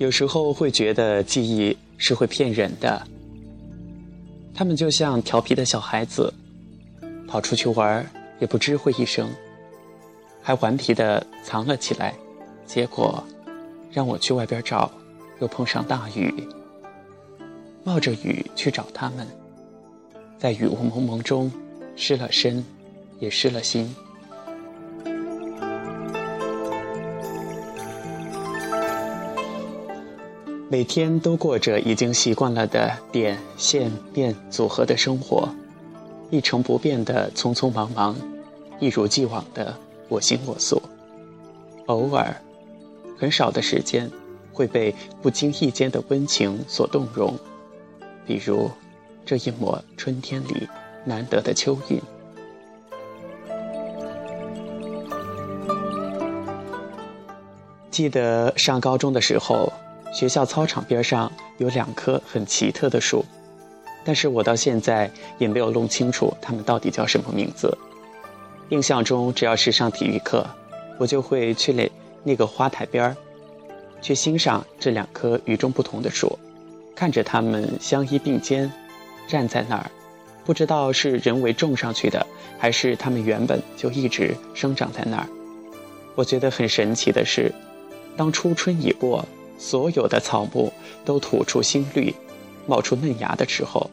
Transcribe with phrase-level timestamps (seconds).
[0.00, 3.06] 有时候会觉得记忆是会骗人的，
[4.54, 6.32] 他们就像调皮的小孩子，
[7.28, 9.28] 跑出去玩也不知会一声，
[10.40, 12.14] 还顽皮的藏了起来，
[12.64, 13.22] 结果
[13.92, 14.90] 让我去外边找，
[15.38, 16.32] 又碰上大雨，
[17.84, 19.26] 冒着雨去找他们，
[20.38, 21.52] 在雨雾蒙蒙中
[21.94, 22.64] 湿了身，
[23.18, 23.94] 也湿了心。
[30.72, 35.48] 每天都过着已经习惯了的点线面组合的生活，
[36.30, 38.14] 一成不变的匆匆忙忙，
[38.78, 39.74] 一如既往的
[40.08, 40.80] 我行我素。
[41.86, 42.32] 偶尔，
[43.18, 44.08] 很少的时间
[44.52, 47.36] 会被不经意间的温情所动容，
[48.24, 48.70] 比如
[49.26, 50.68] 这一抹春天里
[51.04, 52.00] 难得的秋韵。
[57.90, 59.68] 记得上高中的时候。
[60.12, 63.24] 学校操场边上有两棵很奇特的树，
[64.04, 67.76] 但是我到现在也没有弄清楚它们到底叫什么名字。
[68.70, 70.46] 印象中，只要是上体育课，
[70.98, 71.90] 我就会去那
[72.22, 73.16] 那个花台边儿，
[74.02, 76.38] 去欣赏这两棵与众不同的树，
[76.94, 78.70] 看着它们相依并肩，
[79.26, 79.90] 站在那儿，
[80.44, 82.26] 不知道是人为种上去的，
[82.58, 85.26] 还是它们原本就一直生长在那儿。
[86.14, 87.52] 我觉得很神奇的是，
[88.16, 89.24] 当初春已过。
[89.60, 90.72] 所有的草木
[91.04, 92.14] 都吐出新绿，
[92.66, 93.90] 冒出嫩芽的时候，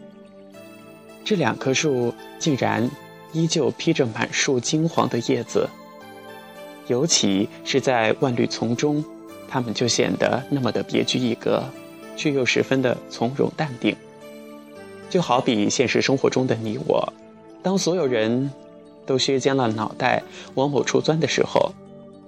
[1.26, 2.90] 这两棵树竟然
[3.34, 5.70] 依旧披着满树金黄的叶子。
[6.88, 9.04] 尤其是在万绿丛中，
[9.50, 11.62] 它们就显得那么的别具一格，
[12.16, 13.94] 却又十分的从容淡定。
[15.10, 17.12] 就好比现实生活中的你我，
[17.62, 18.50] 当所有人
[19.06, 20.24] 都削尖了脑袋
[20.56, 21.74] 往某处钻的时候，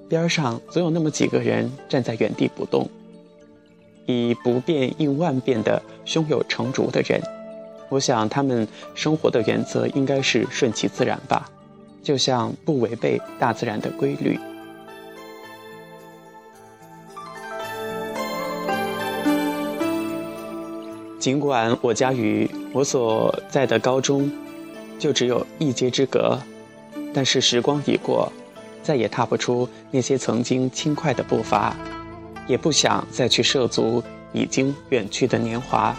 [0.10, 2.90] 边上总有那么几个人站在原地不动。
[4.10, 7.22] 以不变应万变的胸有成竹的人，
[7.90, 11.48] 我想他们生活的原则应该是顺其自然吧，
[12.02, 14.40] 就像不违背大自然的规律。
[21.20, 24.32] 尽管我家与我所在的高中
[24.98, 26.40] 就只有一街之隔，
[27.14, 28.34] 但是时光已过，
[28.82, 31.76] 再也踏不出那些曾经轻快的步伐。
[32.50, 35.96] 也不想再去涉足已经远去的年华。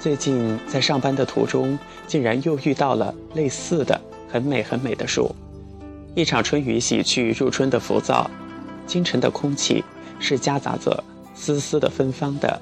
[0.00, 5.30] 最近在上班的途中，竟然又遇到了类似的很美很美的树。
[6.14, 8.28] 一场春雨洗去入春的浮躁，
[8.86, 9.84] 清晨的空气
[10.18, 11.04] 是夹杂着
[11.34, 12.60] 丝丝的芬芳的。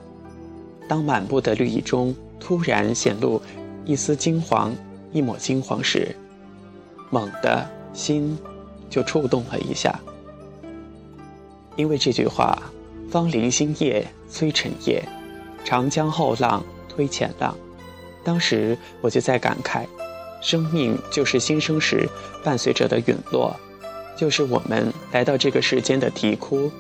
[0.89, 3.41] 当满布的绿意中突然显露
[3.85, 4.75] 一丝金黄，
[5.13, 6.15] 一抹金黄时，
[7.09, 8.37] 猛地心
[8.91, 9.99] 就触动了一下，
[11.77, 12.61] 因为这句话。
[13.11, 15.03] 芳林新叶催晨夜，
[15.65, 17.57] 长江后浪推前浪。
[18.23, 19.85] 当时我就在感慨，
[20.41, 22.09] 生命就是新生时
[22.45, 23.59] 伴随着的陨落，
[24.17, 26.71] 就是我们来到这个世间的啼哭，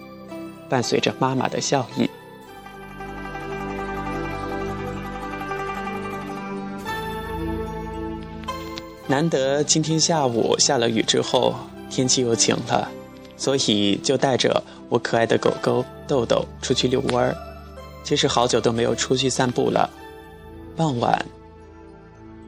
[0.68, 2.08] 伴随着妈妈的笑意。
[9.08, 11.56] 难得今天下午下了雨之后，
[11.91, 12.88] 天气又晴了。
[13.36, 17.34] 所以就带着我可爱的狗狗豆豆出去遛弯儿。
[18.05, 19.89] 其实好久都没有出去散步了。
[20.77, 21.25] 傍晚，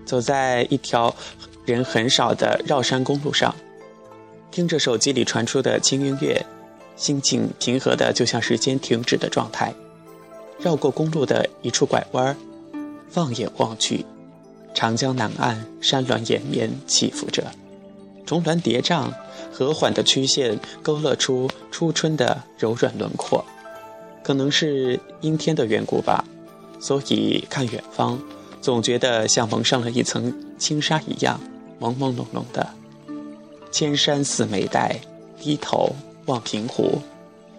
[0.04, 1.14] 走在一条
[1.64, 3.54] 人很少的绕山公路上，
[4.50, 6.44] 听着手机里传出的轻音乐，
[6.96, 9.72] 心情平和的就像时间停止的状态。
[10.58, 12.36] 绕过公路的一处拐弯，
[13.10, 14.06] 放眼望去，
[14.74, 17.44] 长江南岸山峦延绵起伏着，
[18.24, 19.12] 重峦叠嶂。
[19.50, 23.44] 和缓的曲线勾勒出初春的柔软轮廓，
[24.22, 26.24] 可能是阴天的缘故吧，
[26.78, 28.20] 所以看远方，
[28.60, 31.40] 总觉得像蒙上了一层轻纱一样，
[31.80, 32.68] 朦朦胧胧的。
[33.70, 35.00] 千山似眉黛，
[35.38, 35.94] 低头
[36.26, 37.00] 望平湖，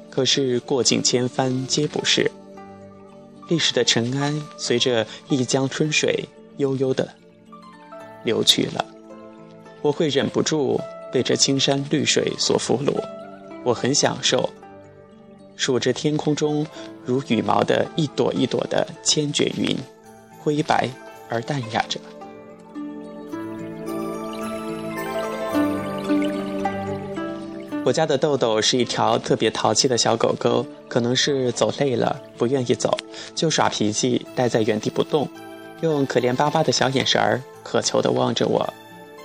[0.10, 2.32] 可是过尽千帆皆不是。
[3.50, 7.10] 历史的尘埃随着一江春水悠悠的
[8.24, 8.86] 流去了，
[9.82, 10.80] 我会忍不住。
[11.14, 12.92] 被这青山绿水所俘虏，
[13.64, 14.50] 我很享受
[15.56, 16.66] 数着天空中
[17.06, 19.78] 如羽毛的一朵一朵的千卷云，
[20.40, 20.90] 灰白
[21.30, 22.00] 而淡雅着。
[27.86, 32.98] 我家的豆豆是一条特别淘气的小狗狗，可能是走累了不愿意走，
[33.36, 35.30] 就耍脾气，待在原地不动，
[35.82, 38.74] 用可怜巴巴的小眼神儿渴求地望着我。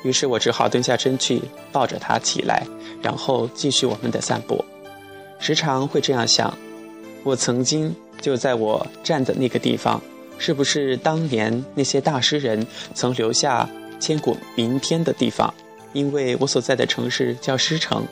[0.02, 1.42] 于是我只好蹲下身去
[1.72, 2.66] 抱着它起来，
[3.02, 4.64] 然后继续我们的散步。
[5.38, 6.56] 时常会这样想：
[7.24, 10.00] 我曾经就在我站的那个地方，
[10.38, 13.68] 是不是当年那些大诗人曾留下
[14.00, 15.52] 千古名篇的地方？
[15.92, 18.04] 因为我所在的城市叫诗城，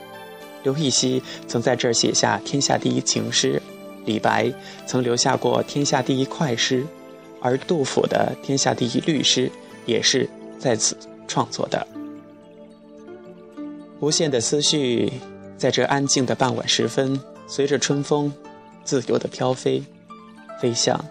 [0.63, 3.61] 刘禹锡曾在这儿写下天下第一情诗，
[4.05, 4.51] 李白
[4.85, 6.85] 曾留下过天下第一快诗，
[7.39, 9.51] 而杜甫的天下第一律诗
[9.85, 10.97] 也是在此
[11.27, 11.85] 创作的。
[13.99, 15.11] 无限的思绪，
[15.57, 18.31] 在这安静的傍晚时分，随着春风，
[18.83, 19.83] 自由的飘飞，
[20.61, 21.03] 飞向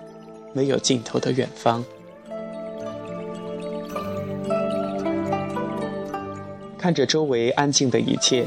[0.53, 1.85] 没有尽头的远方。
[6.79, 8.47] 看着周围安静的一切，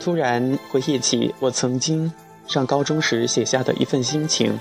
[0.00, 2.10] 突然回忆起我曾经
[2.46, 4.58] 上高中时写下的一份心情，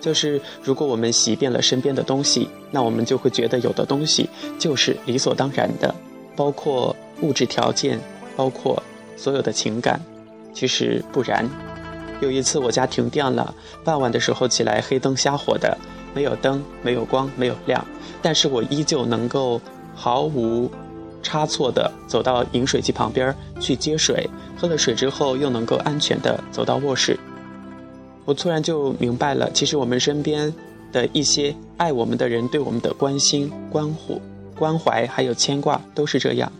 [0.00, 4.28] 就是如果我们习遍了身边的东西，那我们就会觉得有的东西
[4.58, 5.94] 就是理所当然的，
[6.36, 6.94] 包括。
[7.20, 7.98] 物质条件，
[8.36, 8.80] 包括
[9.16, 10.00] 所有的情感，
[10.54, 11.44] 其实不然。
[12.20, 13.52] 有一次我家停电了，
[13.82, 15.76] 傍晚的时候起来黑灯瞎火的，
[16.14, 17.84] 没有灯，没有光，没有亮，
[18.22, 19.60] 但是我依旧能够
[19.96, 20.70] 毫无
[21.20, 27.18] 差错的走到饮水机旁边去接水，喝了水之后又能够安全的走到卧室。
[28.28, 30.52] 我突然就明白了，其实我们身边
[30.92, 34.20] 的一些爱我们的人对我们的关心、关护、
[34.54, 36.52] 关怀还有牵挂都是这样。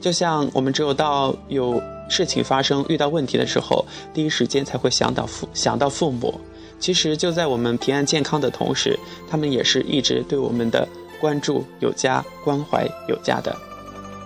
[0.00, 1.78] 就像我们只有到有
[2.08, 3.84] 事情发生、遇到问题的时候，
[4.14, 6.40] 第一时间才会想到父想到父母。
[6.78, 10.88] 其实就在我们平安健康的同时，他们也是一直对我们的
[11.20, 13.54] 关注有加、关怀有加的。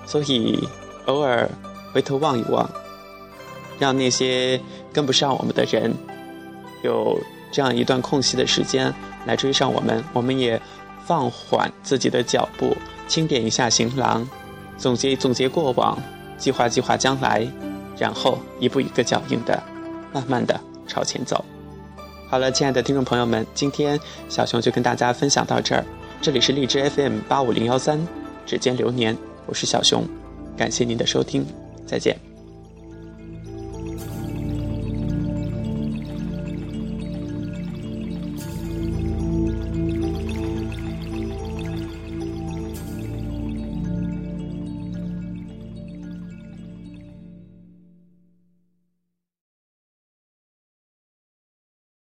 [0.06, 0.62] 所以
[1.06, 1.50] 偶尔
[1.93, 2.70] 回头望一望，
[3.81, 4.61] 让那些
[4.93, 5.93] 跟不上我们的人
[6.84, 7.19] 有
[7.50, 8.92] 这样一段空隙的时间
[9.26, 10.60] 来追上我们，我们也
[11.04, 12.76] 放缓自己的脚步，
[13.08, 14.28] 轻点一下行囊。
[14.76, 15.98] 总结总结过往，
[16.36, 17.46] 计划计划将来，
[17.96, 19.62] 然后一步一个脚印的，
[20.12, 21.44] 慢慢的朝前走。
[22.28, 23.98] 好了，亲爱的听众朋友们，今天
[24.28, 25.84] 小熊就跟大家分享到这儿。
[26.20, 28.04] 这里是荔枝 FM 八五零幺三，
[28.44, 29.16] 指尖流年，
[29.46, 30.04] 我是小熊，
[30.56, 31.46] 感谢您的收听，
[31.86, 32.33] 再见。